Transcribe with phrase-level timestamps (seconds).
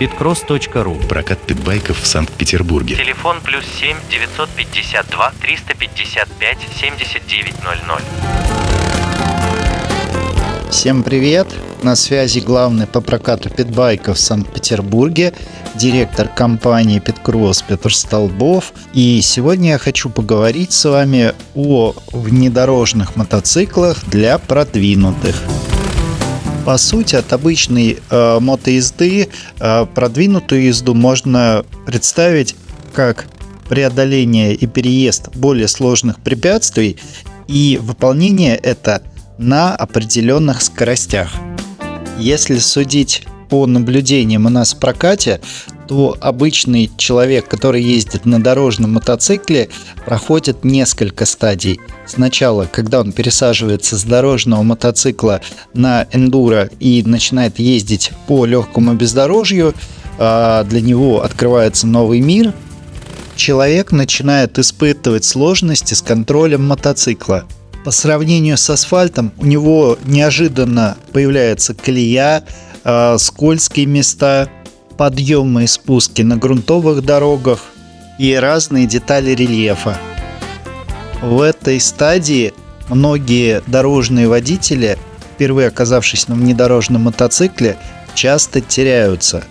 [0.00, 2.96] pitcross.ru Прокат питбайков в Санкт-Петербурге.
[2.96, 8.02] Телефон плюс 7 952 355 7900.
[10.70, 11.48] Всем привет!
[11.82, 15.34] На связи главный по прокату питбайков в Санкт-Петербурге,
[15.74, 18.72] директор компании Питкросс Петр Столбов.
[18.94, 25.36] И сегодня я хочу поговорить с вами о внедорожных мотоциклах для продвинутых.
[26.64, 32.54] По сути, от обычной э, мотоезды э, продвинутую езду можно представить
[32.92, 33.26] как
[33.68, 36.98] преодоление и переезд более сложных препятствий,
[37.48, 39.02] и выполнение это
[39.38, 41.32] на определенных скоростях.
[42.18, 45.40] Если судить по наблюдениям у нас в прокате,
[45.90, 49.70] то обычный человек, который ездит на дорожном мотоцикле,
[50.06, 51.80] проходит несколько стадий.
[52.06, 55.40] Сначала, когда он пересаживается с дорожного мотоцикла
[55.74, 59.74] на эндуро и начинает ездить по легкому бездорожью,
[60.16, 62.54] а, для него открывается новый мир,
[63.34, 67.46] человек начинает испытывать сложности с контролем мотоцикла.
[67.84, 72.44] По сравнению с асфальтом у него неожиданно появляется колея,
[72.84, 74.48] а, скользкие места–
[75.00, 77.60] подъемы и спуски на грунтовых дорогах
[78.18, 79.96] и разные детали рельефа.
[81.22, 82.52] В этой стадии
[82.90, 84.98] многие дорожные водители,
[85.32, 87.78] впервые оказавшись на внедорожном мотоцикле,
[88.14, 89.44] часто теряются.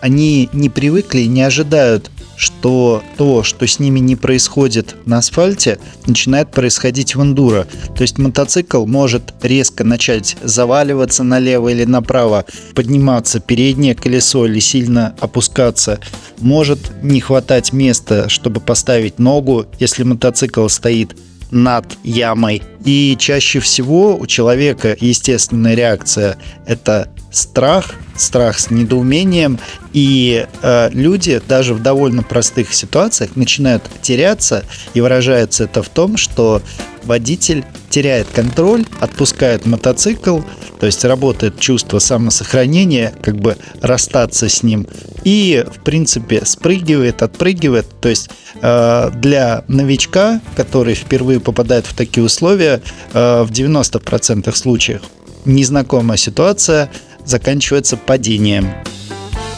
[0.00, 5.78] Они не привыкли и не ожидают что то, что с ними не происходит на асфальте,
[6.06, 7.66] начинает происходить в эндуро.
[7.94, 15.14] То есть мотоцикл может резко начать заваливаться налево или направо, подниматься переднее колесо или сильно
[15.20, 16.00] опускаться.
[16.38, 21.14] Может не хватать места, чтобы поставить ногу, если мотоцикл стоит
[21.50, 22.62] над ямой.
[22.86, 29.58] И чаще всего у человека естественная реакция– это страх, страх с недоумением,
[29.92, 34.64] и э, люди даже в довольно простых ситуациях начинают теряться,
[34.94, 36.60] и выражается это в том, что
[37.04, 40.40] водитель теряет контроль, отпускает мотоцикл,
[40.78, 44.86] то есть работает чувство самосохранения, как бы расстаться с ним,
[45.24, 47.86] и, в принципе, спрыгивает, отпрыгивает.
[48.00, 55.02] То есть э, для новичка, который впервые попадает в такие условия, э, в 90% случаев
[55.44, 56.90] незнакомая ситуация
[57.24, 58.70] заканчивается падением.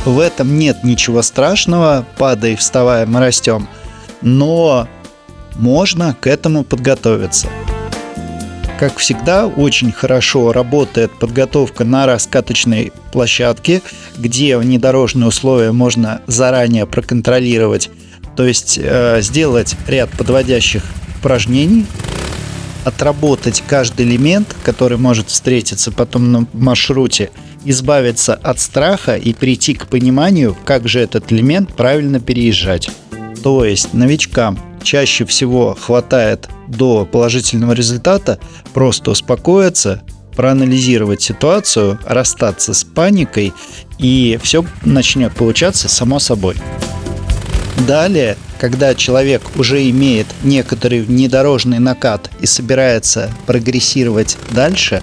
[0.05, 3.69] В этом нет ничего страшного, падай, вставая, мы растем,
[4.21, 4.89] но
[5.55, 7.49] можно к этому подготовиться.
[8.81, 13.81] Как всегда, очень хорошо работает подготовка на раскаточной площадке,
[14.19, 17.91] где внедорожные условия можно заранее проконтролировать,
[18.37, 20.83] то есть э, сделать ряд подводящих
[21.21, 21.87] упражнений,
[22.85, 27.31] отработать каждый элемент, который может встретиться потом на маршруте,
[27.65, 32.91] избавиться от страха и прийти к пониманию, как же этот элемент правильно переезжать.
[33.43, 38.39] То есть новичкам чаще всего хватает до положительного результата
[38.73, 40.03] просто успокоиться,
[40.37, 43.53] проанализировать ситуацию, расстаться с паникой,
[43.99, 46.57] и все начнет получаться само собой.
[47.87, 55.03] Далее, когда человек уже имеет некоторый внедорожный накат и собирается прогрессировать дальше,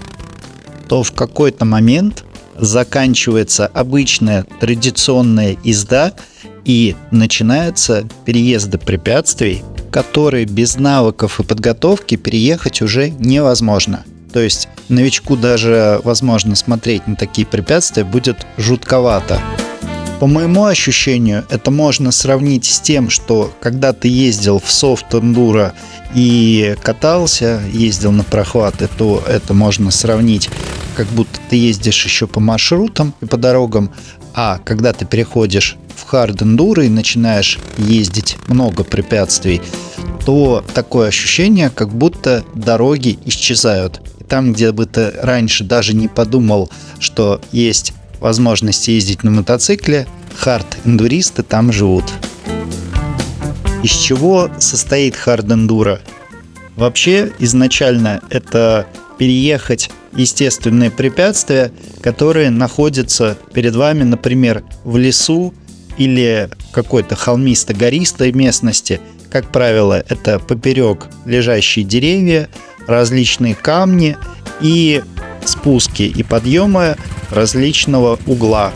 [0.88, 2.24] то в какой-то момент
[2.56, 6.14] заканчивается обычная традиционная езда
[6.64, 14.04] и начинаются переезды препятствий, которые без навыков и подготовки переехать уже невозможно.
[14.32, 19.40] То есть новичку даже возможно смотреть на такие препятствия будет жутковато.
[20.20, 25.72] По моему ощущению, это можно сравнить с тем, что когда ты ездил в софт эндуро
[26.14, 30.50] и катался, ездил на прохваты, то это можно сравнить,
[30.94, 33.90] как будто ты ездишь еще по маршрутам и по дорогам,
[34.34, 39.62] а когда ты переходишь в хард эндуро и начинаешь ездить много препятствий,
[40.26, 44.02] то такое ощущение, как будто дороги исчезают.
[44.28, 50.06] Там, где бы ты раньше даже не подумал, что есть возможность ездить на мотоцикле,
[50.38, 52.04] хард-эндуристы там живут.
[53.82, 56.00] Из чего состоит хард-эндуро?
[56.76, 58.86] Вообще, изначально это
[59.18, 61.72] переехать естественные препятствия,
[62.02, 65.54] которые находятся перед вами, например, в лесу
[65.98, 69.00] или какой-то холмисто-гористой местности.
[69.30, 72.48] Как правило, это поперек лежащие деревья,
[72.86, 74.16] различные камни
[74.60, 75.02] и
[75.44, 76.96] спуски и подъемы
[77.30, 78.72] различного угла.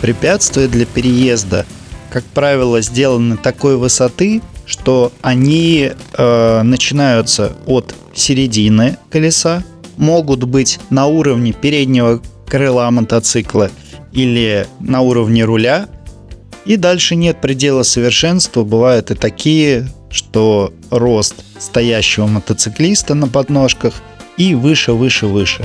[0.00, 1.64] Препятствия для переезда,
[2.10, 9.62] как правило, сделаны такой высоты, что они э, начинаются от середины колеса,
[9.96, 13.70] могут быть на уровне переднего крыла мотоцикла
[14.12, 15.88] или на уровне руля,
[16.64, 18.64] и дальше нет предела совершенства.
[18.64, 23.94] Бывают и такие, что рост стоящего мотоциклиста на подножках
[24.36, 25.64] и выше, выше, выше.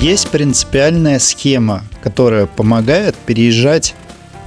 [0.00, 3.94] Есть принципиальная схема, которая помогает переезжать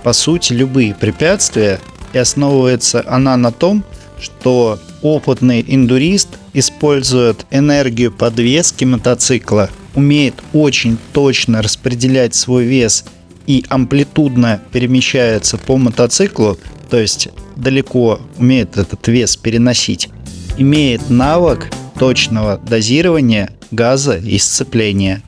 [0.04, 1.80] по сути любые препятствия,
[2.14, 3.84] и основывается она на том,
[4.20, 13.06] что опытный индурист использует энергию подвески мотоцикла, умеет очень точно распределять свой вес
[13.46, 16.58] и амплитудно перемещается по мотоциклу,
[16.90, 20.10] то есть далеко умеет этот вес переносить,
[20.58, 21.70] имеет навык
[22.00, 25.22] точного дозирования газа и сцепления.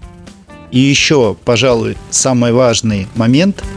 [0.72, 3.64] И еще, пожалуй, самый важный момент–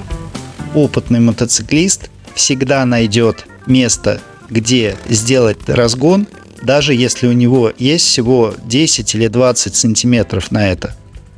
[0.74, 6.26] опытный мотоциклист всегда найдет место, где сделать разгон,
[6.62, 10.94] даже если у него есть всего 10 или 20 сантиметров на это.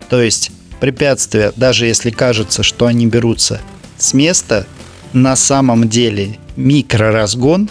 [0.09, 0.51] То есть
[0.81, 3.61] препятствия, даже если кажется, что они берутся
[3.99, 4.67] с места,
[5.13, 7.71] на самом деле микроразгон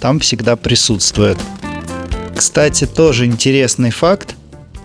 [0.00, 1.38] там всегда присутствует.
[2.42, 4.34] Кстати, тоже интересный факт.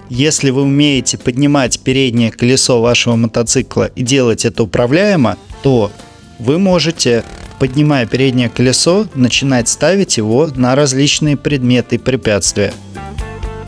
[0.09, 5.91] Если вы умеете поднимать переднее колесо вашего мотоцикла и делать это управляемо, то
[6.37, 7.23] вы можете,
[7.57, 12.75] поднимая переднее колесо, начинать ставить его на различные предметы и препятствия.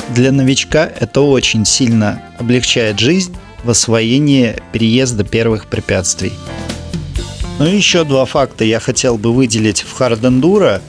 [0.09, 6.33] Для новичка это очень сильно облегчает жизнь в освоении переезда первых препятствий.
[7.57, 10.79] Ну и еще два факта я хотел бы выделить в Hard Enduro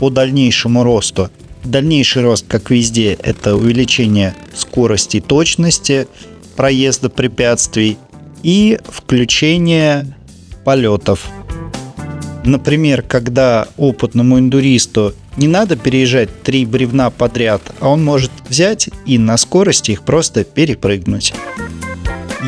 [0.00, 1.30] по дальнейшему росту.
[1.68, 6.08] Дальнейший рост, как везде, это увеличение скорости и точности
[6.56, 7.98] проезда препятствий
[8.42, 10.16] и включение
[10.64, 11.28] полетов.
[12.42, 19.18] Например, когда опытному индуристу не надо переезжать три бревна подряд, а он может взять и
[19.18, 21.34] на скорости их просто перепрыгнуть.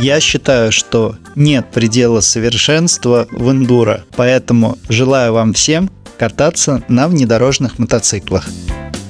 [0.00, 7.78] Я считаю, что нет предела совершенства в эндуро, поэтому желаю вам всем кататься на внедорожных
[7.78, 8.48] мотоциклах.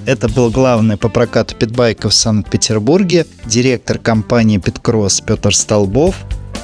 [0.07, 6.17] Это был главный по прокату питбайков в Санкт-Петербурге, директор компании Питкросс Петр Столбов.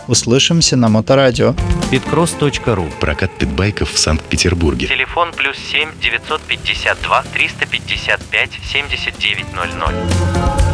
[0.09, 1.55] Услышимся на Моторадио.
[1.91, 4.87] Питкросс.ру Прокат питбайков в Санкт-Петербурге.
[4.87, 10.66] Телефон плюс 7 952 355 7900.